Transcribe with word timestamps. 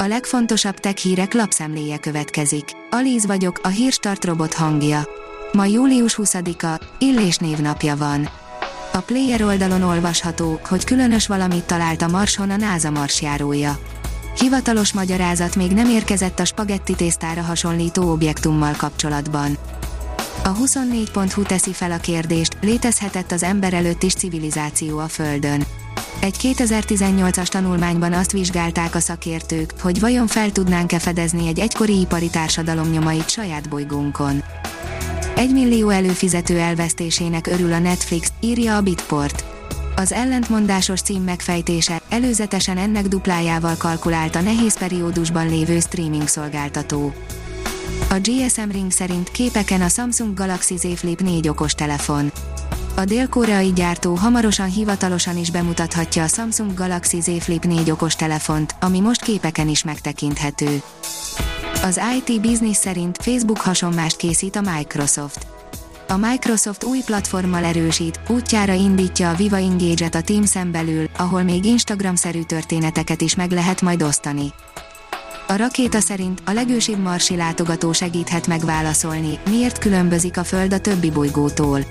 A 0.00 0.06
legfontosabb 0.06 0.78
tech 0.78 0.96
hírek 0.96 1.34
lapszemléje 1.34 1.98
következik. 1.98 2.64
Alíz 2.90 3.26
vagyok, 3.26 3.60
a 3.62 3.68
hírstart 3.68 4.24
robot 4.24 4.54
hangja. 4.54 5.08
Ma 5.52 5.64
július 5.64 6.18
20-a, 6.22 6.84
Illés 6.98 7.36
névnapja 7.36 7.96
van. 7.96 8.28
A 8.92 8.98
Player 8.98 9.42
oldalon 9.42 9.82
olvasható, 9.82 10.60
hogy 10.68 10.84
különös 10.84 11.26
valamit 11.26 11.64
talált 11.64 12.02
a 12.02 12.08
Marson 12.08 12.50
a 12.50 12.56
NASA 12.56 12.90
marsjárója. 12.90 13.78
Hivatalos 14.36 14.92
magyarázat 14.92 15.56
még 15.56 15.72
nem 15.72 15.88
érkezett 15.88 16.38
a 16.38 16.44
spagetti 16.44 16.94
tésztára 16.94 17.42
hasonlító 17.42 18.10
objektummal 18.10 18.74
kapcsolatban. 18.76 19.58
A 20.44 20.54
24.hu 20.54 21.42
teszi 21.42 21.72
fel 21.72 21.92
a 21.92 21.98
kérdést, 21.98 22.56
létezhetett 22.60 23.32
az 23.32 23.42
ember 23.42 23.74
előtt 23.74 24.02
is 24.02 24.14
civilizáció 24.14 24.98
a 24.98 25.08
Földön. 25.08 25.62
Egy 26.20 26.36
2018-as 26.42 27.46
tanulmányban 27.46 28.12
azt 28.12 28.32
vizsgálták 28.32 28.94
a 28.94 29.00
szakértők, 29.00 29.72
hogy 29.80 30.00
vajon 30.00 30.26
fel 30.26 30.52
tudnánk-e 30.52 30.98
fedezni 30.98 31.46
egy 31.46 31.58
egykori 31.58 32.00
ipari 32.00 32.28
társadalom 32.28 32.90
nyomait 32.90 33.28
saját 33.28 33.68
bolygónkon. 33.68 34.42
Egy 35.36 35.52
millió 35.52 35.88
előfizető 35.88 36.58
elvesztésének 36.58 37.46
örül 37.46 37.72
a 37.72 37.78
Netflix, 37.78 38.32
írja 38.40 38.76
a 38.76 38.80
Bitport. 38.80 39.44
Az 39.96 40.12
ellentmondásos 40.12 41.00
cím 41.00 41.22
megfejtése, 41.22 42.00
előzetesen 42.08 42.76
ennek 42.76 43.08
duplájával 43.08 43.74
kalkulált 43.76 44.34
a 44.34 44.40
nehéz 44.40 44.78
periódusban 44.78 45.48
lévő 45.48 45.80
streaming 45.80 46.28
szolgáltató. 46.28 47.12
A 48.10 48.18
GSM 48.22 48.70
Ring 48.70 48.90
szerint 48.90 49.30
képeken 49.30 49.80
a 49.80 49.88
Samsung 49.88 50.34
Galaxy 50.34 50.76
Z 50.76 50.86
Flip 50.94 51.20
4 51.20 51.48
okos 51.48 51.72
telefon. 51.72 52.32
A 52.98 53.04
dél-koreai 53.04 53.72
gyártó 53.72 54.14
hamarosan 54.14 54.70
hivatalosan 54.70 55.36
is 55.36 55.50
bemutathatja 55.50 56.22
a 56.22 56.26
Samsung 56.26 56.74
Galaxy 56.74 57.20
Z 57.20 57.42
Flip 57.42 57.64
4 57.64 57.90
okos 57.90 58.16
telefont, 58.16 58.74
ami 58.80 59.00
most 59.00 59.22
képeken 59.22 59.68
is 59.68 59.84
megtekinthető. 59.84 60.82
Az 61.82 62.00
IT 62.16 62.40
Business 62.40 62.76
szerint 62.76 63.18
Facebook 63.22 63.58
hasonmást 63.58 64.16
készít 64.16 64.56
a 64.56 64.60
Microsoft. 64.60 65.46
A 66.08 66.16
Microsoft 66.16 66.84
új 66.84 66.98
platformmal 67.04 67.64
erősít, 67.64 68.20
útjára 68.28 68.72
indítja 68.72 69.30
a 69.30 69.34
Viva 69.34 69.56
Engage-et 69.56 70.14
a 70.14 70.22
Teams-en 70.22 70.70
belül, 70.70 71.08
ahol 71.16 71.42
még 71.42 71.64
Instagram-szerű 71.64 72.42
történeteket 72.42 73.20
is 73.20 73.34
meg 73.34 73.50
lehet 73.50 73.80
majd 73.80 74.02
osztani. 74.02 74.52
A 75.46 75.56
rakéta 75.56 76.00
szerint 76.00 76.42
a 76.44 76.52
legősibb 76.52 76.98
marsi 76.98 77.36
látogató 77.36 77.92
segíthet 77.92 78.46
megválaszolni, 78.46 79.38
miért 79.48 79.78
különbözik 79.78 80.36
a 80.36 80.44
Föld 80.44 80.72
a 80.72 80.80
többi 80.80 81.10
bolygótól. 81.10 81.84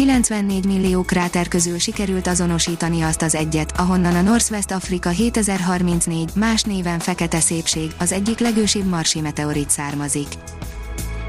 94 0.00 0.64
millió 0.64 1.02
kráter 1.02 1.48
közül 1.48 1.78
sikerült 1.78 2.26
azonosítani 2.26 3.02
azt 3.02 3.22
az 3.22 3.34
egyet, 3.34 3.72
ahonnan 3.76 4.14
a 4.14 4.20
Northwest 4.20 4.70
Afrika 4.70 5.08
7034, 5.08 6.30
más 6.34 6.62
néven 6.62 6.98
Fekete 6.98 7.40
Szépség, 7.40 7.90
az 7.98 8.12
egyik 8.12 8.38
legősibb 8.38 8.84
marsi 8.84 9.20
meteorit 9.20 9.70
származik. 9.70 10.26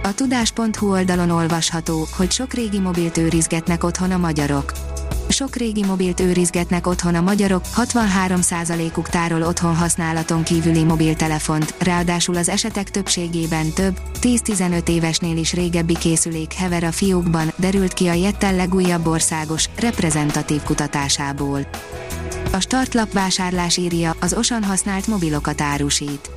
A 0.04 0.14
tudás.hu 0.14 0.92
oldalon 0.92 1.30
olvasható, 1.30 2.08
hogy 2.18 2.32
sok 2.32 2.54
régi 2.54 2.80
mobilt 2.80 3.18
őrizgetnek 3.18 3.84
otthon 3.84 4.12
a 4.12 4.18
magyarok. 4.18 4.72
Sok 5.32 5.56
régi 5.56 5.84
mobilt 5.84 6.20
őrizgetnek 6.20 6.88
otthon 6.88 7.16
a 7.16 7.22
magyarok, 7.22 7.64
63%-uk 7.76 9.10
tárol 9.10 9.42
otthon 9.44 9.76
használaton 9.76 10.44
kívüli 10.44 10.84
mobiltelefont, 10.84 11.74
ráadásul 11.80 12.36
az 12.36 12.50
esetek 12.50 12.90
többségében 12.92 13.70
több, 13.70 13.98
10-15 14.22 14.90
évesnél 14.90 15.38
is 15.38 15.54
régebbi 15.54 15.98
készülék 15.98 16.54
hever 16.54 16.84
a 16.84 16.92
fiókban, 16.92 17.52
derült 17.56 17.94
ki 17.94 18.08
a 18.08 18.14
Jettel 18.14 18.56
legújabb 18.56 19.08
országos, 19.08 19.70
reprezentatív 19.80 20.62
kutatásából. 20.62 21.68
A 22.52 22.60
startlap 22.60 23.14
vásárlás 23.14 23.78
írja, 23.78 24.16
az 24.20 24.34
osan 24.34 24.64
használt 24.64 25.08
mobilokat 25.08 25.62
árusít. 25.62 26.30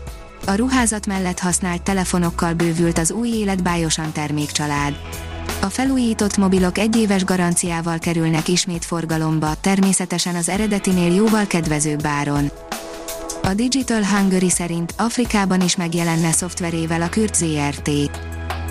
A 0.47 0.55
ruházat 0.55 1.07
mellett 1.07 1.39
használt 1.39 1.83
telefonokkal 1.83 2.55
bővült 2.55 2.99
az 2.99 3.11
új 3.11 3.29
életbájosan 3.29 4.13
termékcsalád. 4.13 4.95
A 5.65 5.71
felújított 5.71 6.37
mobilok 6.37 6.79
egyéves 6.79 7.25
garanciával 7.25 7.99
kerülnek 7.99 8.49
ismét 8.49 8.85
forgalomba, 8.85 9.55
természetesen 9.61 10.35
az 10.35 10.49
eredetinél 10.49 11.15
jóval 11.15 11.47
kedvezőbb 11.47 12.07
áron. 12.07 12.51
A 13.43 13.55
Digital 13.55 14.05
Hungary 14.05 14.51
szerint 14.51 14.95
Afrikában 14.97 15.61
is 15.61 15.77
megjelenne 15.77 16.33
szoftverével 16.33 17.03
a 17.03 17.09
Kürt 17.09 17.35
ZRT. 17.35 17.91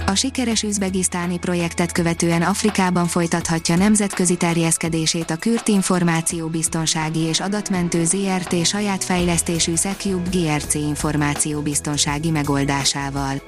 A 0.05 0.15
sikeres 0.15 0.63
üzbegisztáni 0.63 1.39
projektet 1.39 1.91
követően 1.91 2.41
Afrikában 2.41 3.07
folytathatja 3.07 3.75
nemzetközi 3.75 4.35
terjeszkedését 4.35 5.29
a 5.29 5.35
Kürt 5.35 5.67
információbiztonsági 5.67 7.19
és 7.19 7.39
adatmentő 7.39 8.05
ZRT 8.05 8.65
saját 8.65 9.03
fejlesztésű 9.03 9.75
Secube 9.75 10.29
GRC 10.31 10.73
információbiztonsági 10.73 12.29
megoldásával. 12.29 13.41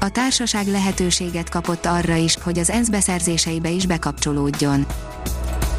A 0.00 0.08
társaság 0.08 0.66
lehetőséget 0.66 1.48
kapott 1.48 1.86
arra 1.86 2.14
is, 2.14 2.36
hogy 2.42 2.58
az 2.58 2.70
ENSZ 2.70 2.88
beszerzéseibe 2.88 3.70
is 3.70 3.86
bekapcsolódjon. 3.86 4.86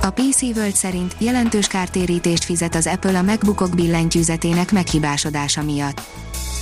A 0.02 0.10
PC 0.10 0.42
World 0.42 0.76
szerint 0.76 1.16
jelentős 1.18 1.68
kártérítést 1.68 2.44
fizet 2.44 2.76
az 2.76 2.88
Apple 2.88 3.18
a 3.18 3.22
MacBookok 3.22 3.76
billentyűzetének 3.76 4.72
meghibásodása 4.72 5.64
miatt. 5.64 6.02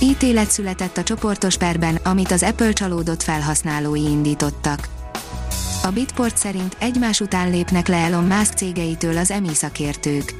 Ítélet 0.00 0.50
született 0.50 0.96
a 0.96 1.02
csoportos 1.02 1.56
perben, 1.56 1.98
amit 2.04 2.30
az 2.30 2.42
Apple 2.42 2.72
csalódott 2.72 3.22
felhasználói 3.22 4.04
indítottak. 4.04 4.88
A 5.82 5.88
Bitport 5.88 6.36
szerint 6.36 6.76
egymás 6.78 7.20
után 7.20 7.50
lépnek 7.50 7.88
le 7.88 7.96
Elon 7.96 8.24
Musk 8.24 8.52
cégeitől 8.52 9.16
az 9.16 9.30
EMI 9.30 9.54
szakértők. 9.54 10.34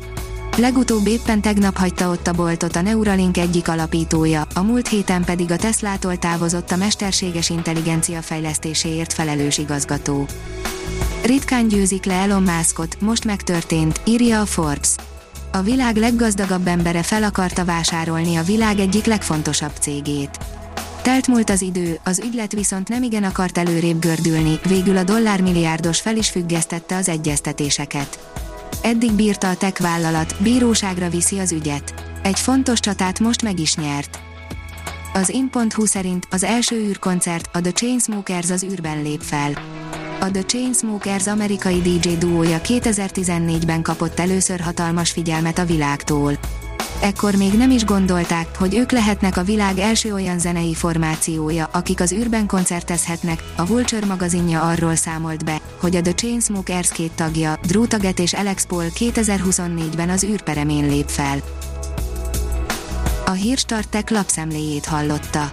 Legutóbb 0.59 1.07
éppen 1.07 1.41
tegnap 1.41 1.77
hagyta 1.77 2.11
ott 2.11 2.27
a 2.27 2.33
boltot 2.33 2.77
a 2.77 2.81
Neuralink 2.81 3.37
egyik 3.37 3.69
alapítója, 3.69 4.47
a 4.55 4.63
múlt 4.63 4.89
héten 4.89 5.25
pedig 5.25 5.51
a 5.51 5.57
Teslától 5.57 6.17
távozott 6.17 6.71
a 6.71 6.77
mesterséges 6.77 7.51
intelligencia 7.51 8.23
fejlesztéséért 8.23 9.13
felelős 9.13 9.59
igazgató. 9.59 10.27
Ritkán 11.25 11.69
győzik 11.69 12.05
le 12.05 12.15
Elon 12.15 12.43
Muskot, 12.43 13.01
most 13.01 13.25
megtörtént, 13.25 14.01
írja 14.05 14.41
a 14.41 14.47
Forbes. 14.47 14.95
A 15.53 15.61
világ 15.61 15.97
leggazdagabb 15.97 16.67
embere 16.67 17.03
fel 17.03 17.23
akarta 17.23 17.65
vásárolni 17.65 18.37
a 18.37 18.43
világ 18.43 18.79
egyik 18.79 19.05
legfontosabb 19.05 19.73
cégét. 19.81 20.39
Telt 21.03 21.27
múlt 21.27 21.51
az 21.51 21.63
idő, 21.63 21.99
az 22.05 22.21
ügylet 22.25 22.53
viszont 22.53 22.89
nem 22.89 23.03
igen 23.03 23.25
akart 23.25 23.59
előrébb 23.59 24.01
gördülni, 24.01 24.59
végül 24.69 24.97
a 24.97 25.05
dollármilliárdos 25.05 26.01
fel 26.01 26.17
is 26.17 26.31
függesztette 26.31 26.97
az 26.97 27.09
egyeztetéseket. 27.09 28.19
Eddig 28.83 29.13
bírta 29.13 29.49
a 29.49 29.57
tech 29.57 29.83
vállalat, 29.83 30.35
bíróságra 30.43 31.09
viszi 31.09 31.39
az 31.39 31.53
ügyet. 31.53 31.95
Egy 32.23 32.39
fontos 32.41 32.81
csatát 32.81 33.21
most 33.21 33.43
meg 33.43 33.59
is 33.59 33.75
nyert. 33.77 34.19
Az 35.15 35.29
in.hu 35.29 35.87
szerint 35.87 36.27
az 36.31 36.45
első 36.45 36.77
űrkoncert, 36.77 37.49
a 37.53 37.61
The 37.61 37.73
Chainsmokers 37.73 38.51
az 38.51 38.65
űrben 38.65 39.03
lép 39.03 39.21
fel. 39.21 39.53
A 40.21 40.31
The 40.31 40.43
Chainsmokers 40.43 41.27
amerikai 41.27 41.81
DJ 41.81 42.09
duója 42.19 42.61
2014-ben 42.63 43.83
kapott 43.83 44.19
először 44.19 44.61
hatalmas 44.61 45.11
figyelmet 45.11 45.59
a 45.59 45.65
világtól. 45.65 46.39
Ekkor 47.01 47.35
még 47.35 47.53
nem 47.53 47.71
is 47.71 47.85
gondolták, 47.85 48.57
hogy 48.57 48.77
ők 48.77 48.91
lehetnek 48.91 49.37
a 49.37 49.43
világ 49.43 49.79
első 49.79 50.13
olyan 50.13 50.39
zenei 50.39 50.75
formációja, 50.75 51.69
akik 51.73 52.01
az 52.01 52.13
űrben 52.13 52.47
koncertezhetnek. 52.47 53.43
A 53.57 53.67
Vulture 53.67 54.07
magazinja 54.07 54.63
arról 54.63 54.95
számolt 54.95 55.45
be, 55.45 55.61
hogy 55.81 55.97
a 55.97 56.01
The 56.01 56.13
Chainsmokers 56.13 56.91
két 56.91 57.13
tagja, 57.13 57.59
Drew 57.67 57.87
Taget 57.87 58.19
és 58.19 58.33
Alex 58.33 58.67
Paul 58.67 58.85
2024-ben 58.95 60.09
az 60.09 60.25
űrperemén 60.25 60.89
lép 60.89 61.09
fel. 61.09 61.39
A 63.27 63.31
Hírstartek 63.31 64.11
lapszemléjét 64.11 64.87
hallotta. 64.87 65.53